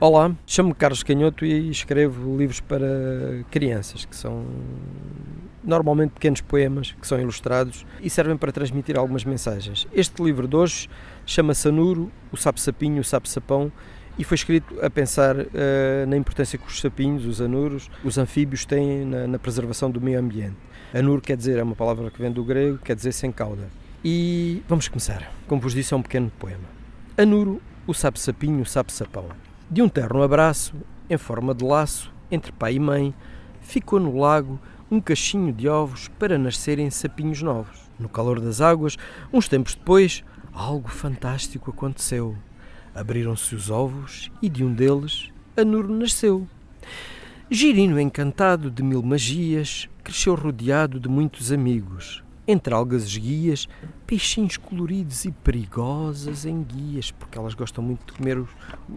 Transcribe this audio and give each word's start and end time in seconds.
Olá, 0.00 0.32
chamo-me 0.46 0.74
Carlos 0.76 1.02
Canhoto 1.02 1.44
e 1.44 1.68
escrevo 1.68 2.36
livros 2.36 2.60
para 2.60 2.86
crianças, 3.50 4.04
que 4.04 4.14
são 4.14 4.46
normalmente 5.64 6.12
pequenos 6.12 6.40
poemas 6.40 6.92
que 6.92 7.08
são 7.08 7.20
ilustrados 7.20 7.84
e 8.00 8.08
servem 8.08 8.36
para 8.36 8.52
transmitir 8.52 8.96
algumas 8.96 9.24
mensagens. 9.24 9.88
Este 9.92 10.22
livro 10.22 10.46
de 10.46 10.54
hoje 10.54 10.88
chama-se 11.26 11.66
Anuro, 11.66 12.08
o 12.30 12.36
sapo-sapinho, 12.36 13.00
o 13.00 13.04
sapo-sapão 13.04 13.72
e 14.16 14.22
foi 14.22 14.36
escrito 14.36 14.76
a 14.80 14.88
pensar 14.88 15.36
uh, 15.36 15.46
na 16.06 16.16
importância 16.16 16.56
que 16.56 16.68
os 16.68 16.80
sapinhos, 16.80 17.26
os 17.26 17.40
anuros, 17.40 17.90
os 18.04 18.16
anfíbios 18.16 18.64
têm 18.64 19.04
na, 19.04 19.26
na, 19.26 19.38
preservação 19.40 19.90
do 19.90 20.00
meio 20.00 20.20
ambiente. 20.20 20.56
Anuro 20.94 21.20
quer 21.20 21.36
dizer, 21.36 21.58
é 21.58 21.62
uma 21.64 21.74
palavra 21.74 22.12
que 22.12 22.22
vem 22.22 22.30
do 22.30 22.44
grego, 22.44 22.78
quer 22.78 22.94
dizer 22.94 23.10
sem 23.10 23.32
cauda. 23.32 23.68
E 24.04 24.62
vamos 24.68 24.86
começar. 24.86 25.28
Como 25.48 25.60
vos 25.60 25.74
disse, 25.74 25.92
é 25.92 25.96
um 25.96 26.02
pequeno 26.02 26.30
poema. 26.38 26.68
Anuro, 27.16 27.60
o 27.84 27.92
sapo-sapinho, 27.92 28.62
o 28.62 28.66
sapo-sapão. 28.66 29.26
De 29.68 29.82
um 29.82 29.88
terno 29.88 30.22
abraço, 30.22 30.72
em 31.10 31.18
forma 31.18 31.52
de 31.52 31.64
laço, 31.64 32.12
entre 32.30 32.52
pai 32.52 32.74
e 32.74 32.78
mãe, 32.78 33.12
ficou 33.60 33.98
no 33.98 34.16
lago 34.16 34.60
um 34.88 35.00
cachinho 35.00 35.52
de 35.52 35.68
ovos 35.68 36.06
para 36.16 36.38
nascerem 36.38 36.88
sapinhos 36.90 37.42
novos. 37.42 37.76
No 37.98 38.08
calor 38.08 38.40
das 38.40 38.60
águas, 38.60 38.96
uns 39.32 39.48
tempos 39.48 39.74
depois, 39.74 40.22
algo 40.52 40.88
fantástico 40.88 41.72
aconteceu. 41.72 42.36
Abriram-se 42.94 43.52
os 43.56 43.68
ovos 43.68 44.30
e 44.40 44.48
de 44.48 44.64
um 44.64 44.72
deles 44.72 45.28
a 45.56 45.64
Nur 45.64 45.88
nasceu. 45.88 46.46
Girino, 47.50 48.00
encantado 48.00 48.70
de 48.70 48.82
mil 48.82 49.02
magias, 49.02 49.88
cresceu 50.04 50.36
rodeado 50.36 51.00
de 51.00 51.08
muitos 51.08 51.50
amigos. 51.50 52.22
Entre 52.50 52.72
algas 52.72 53.02
esguias, 53.02 53.68
peixinhos 54.06 54.56
coloridos 54.56 55.26
e 55.26 55.30
perigosas 55.30 56.46
enguias, 56.46 57.10
porque 57.10 57.38
elas 57.38 57.52
gostam 57.52 57.84
muito 57.84 58.06
de 58.06 58.18
comer 58.18 58.38
os, 58.38 58.48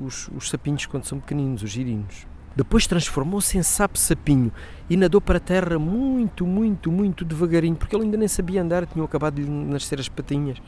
os, 0.00 0.28
os 0.34 0.48
sapinhos 0.48 0.86
quando 0.86 1.04
são 1.04 1.20
pequeninos, 1.20 1.62
os 1.62 1.70
girinos. 1.70 2.26
Depois 2.56 2.86
transformou-se 2.86 3.58
em 3.58 3.62
sapo-sapinho 3.62 4.50
e 4.88 4.96
nadou 4.96 5.20
para 5.20 5.36
a 5.36 5.40
terra 5.40 5.78
muito, 5.78 6.46
muito, 6.46 6.90
muito 6.90 7.22
devagarinho, 7.22 7.76
porque 7.76 7.94
ele 7.94 8.04
ainda 8.04 8.16
nem 8.16 8.28
sabia 8.28 8.62
andar, 8.62 8.86
tinham 8.86 9.04
acabado 9.04 9.34
de 9.34 9.46
nascer 9.46 10.00
as 10.00 10.08
patinhas. 10.08 10.62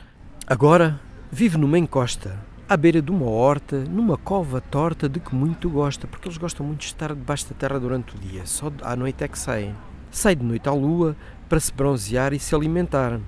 Agora 0.46 1.00
vive 1.32 1.56
numa 1.56 1.78
encosta, 1.78 2.38
à 2.68 2.76
beira 2.76 3.00
de 3.00 3.10
uma 3.10 3.30
horta, 3.30 3.84
numa 3.84 4.18
cova 4.18 4.60
torta 4.60 5.08
de 5.08 5.18
que 5.18 5.34
muito 5.34 5.70
gosta, 5.70 6.06
porque 6.06 6.28
eles 6.28 6.36
gostam 6.36 6.66
muito 6.66 6.80
de 6.80 6.86
estar 6.86 7.14
debaixo 7.14 7.48
da 7.48 7.54
terra 7.54 7.80
durante 7.80 8.14
o 8.14 8.18
dia, 8.18 8.44
só 8.44 8.70
à 8.82 8.94
noite 8.94 9.24
é 9.24 9.28
que 9.28 9.38
saem. 9.38 9.74
Sai 10.10 10.34
de 10.34 10.44
noite 10.44 10.68
à 10.68 10.72
lua 10.72 11.16
para 11.48 11.60
se 11.60 11.72
bronzear 11.72 12.32
e 12.32 12.38
se 12.38 12.54
alimentar. 12.54 13.20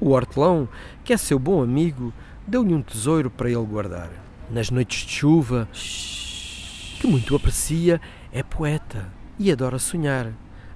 O 0.00 0.10
hortelão, 0.10 0.68
que 1.04 1.12
é 1.12 1.16
seu 1.16 1.38
bom 1.38 1.62
amigo, 1.62 2.12
deu-lhe 2.46 2.74
um 2.74 2.82
tesouro 2.82 3.30
para 3.30 3.50
ele 3.50 3.66
guardar. 3.66 4.10
Nas 4.50 4.70
noites 4.70 5.06
de 5.06 5.12
chuva, 5.12 5.68
que 5.72 7.06
muito 7.06 7.36
aprecia, 7.36 8.00
é 8.32 8.42
poeta 8.42 9.12
e 9.38 9.50
adora 9.52 9.78
sonhar, 9.78 10.32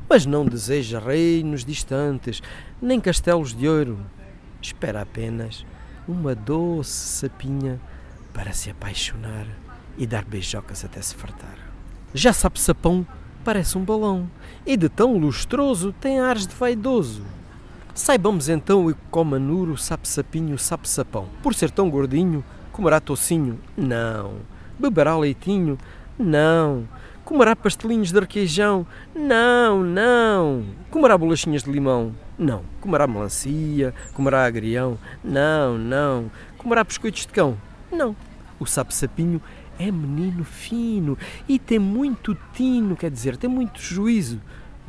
mas 0.09 0.25
não 0.27 0.45
deseja 0.45 0.99
reinos 0.99 1.65
distantes, 1.65 2.43
nem 2.81 3.01
castelos 3.01 3.55
de 3.55 3.67
ouro. 3.69 3.99
Espera 4.61 5.03
apenas 5.03 5.65
uma 6.07 6.35
doce 6.35 6.91
sapinha 6.91 7.81
para 8.33 8.53
se 8.53 8.71
apaixonar 8.71 9.47
e 9.97 10.07
dar 10.07 10.25
beijocas 10.25 10.85
até 10.85 11.01
se 11.01 11.15
fartar. 11.15 11.59
Já 12.13 12.33
sabe 12.33 12.61
sapão, 12.61 13.07
parece 13.45 13.77
um 13.77 13.85
balão, 13.85 14.29
e 14.67 14.77
de 14.77 14.89
tão 14.89 15.19
lustroso 15.19 15.95
tem 16.01 16.19
ares 16.19 16.47
de 16.47 16.55
vaidoso. 16.55 17.23
Saibamos 17.95 18.49
então 18.49 18.87
o 18.87 18.95
comanuro 19.11 19.77
sabe 19.77 20.09
sapinho 20.09 20.59
sabe 20.59 20.89
sapão. 20.89 21.29
Por 21.43 21.55
ser 21.55 21.71
tão 21.71 21.89
gordinho, 21.91 22.43
comerá 22.73 22.99
tocinho? 22.99 23.61
Não. 23.77 24.39
Beberá 24.79 25.17
leitinho? 25.17 25.79
Não. 26.19 26.89
Comerá 27.25 27.55
pastelinhos 27.55 28.11
de 28.11 28.19
requeijão? 28.19 28.87
Não, 29.15 29.85
não. 29.85 30.65
Comerá 30.91 31.17
bolachinhas 31.17 31.63
de 31.63 31.71
limão? 31.71 32.15
Não. 32.39 32.63
Comerá 32.81 33.07
melancia? 33.07 33.95
Comerá 34.13 34.45
agrião? 34.45 34.99
Não, 35.23 35.79
não. 35.79 36.31
Comerá 36.59 36.83
biscoitos 36.83 37.27
de 37.27 37.33
cão? 37.33 37.57
Não. 37.93 38.17
O 38.59 38.67
sapo-sapinho 38.67 39.41
é 39.79 39.91
menino 39.91 40.45
fino 40.45 41.17
e 41.49 41.59
tem 41.59 41.79
muito 41.79 42.37
tino, 42.53 42.97
quer 42.97 43.11
dizer, 43.11 43.37
tem 43.37 43.49
muito 43.51 43.81
juízo. 43.81 44.41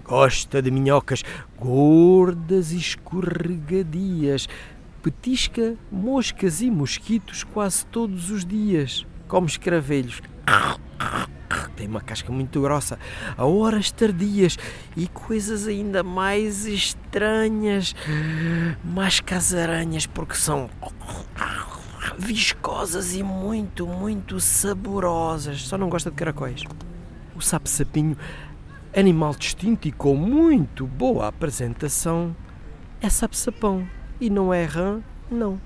Gosta 0.03 0.61
de 0.61 0.69
minhocas 0.69 1.23
gordas 1.57 2.71
e 2.71 2.77
escorregadias. 2.77 4.47
Petisca 5.01 5.75
moscas 5.91 6.61
e 6.61 6.69
mosquitos 6.69 7.43
quase 7.43 7.85
todos 7.87 8.29
os 8.29 8.45
dias. 8.45 9.05
Come 9.27 9.47
escravelhos. 9.47 10.21
Tem 11.75 11.87
uma 11.87 12.01
casca 12.01 12.31
muito 12.31 12.61
grossa, 12.61 12.97
a 13.37 13.45
horas 13.45 13.91
tardias 13.91 14.57
e 14.95 15.07
coisas 15.07 15.67
ainda 15.67 16.03
mais 16.03 16.65
estranhas, 16.65 17.95
mais 18.83 19.19
casaranhas, 19.19 20.05
porque 20.05 20.35
são 20.35 20.69
viscosas 22.17 23.15
e 23.15 23.23
muito, 23.23 23.85
muito 23.87 24.39
saborosas. 24.39 25.61
Só 25.61 25.77
não 25.77 25.89
gosta 25.89 26.09
de 26.09 26.15
caracóis. 26.15 26.63
O 27.35 27.41
sapo-sapinho, 27.41 28.17
animal 28.95 29.35
distinto 29.35 29.87
e 29.87 29.91
com 29.91 30.15
muito 30.15 30.87
boa 30.87 31.27
apresentação, 31.27 32.35
é 33.01 33.09
sapo-sapão 33.09 33.87
e 34.19 34.29
não 34.29 34.53
é 34.53 34.63
rã, 34.63 35.01
não. 35.29 35.59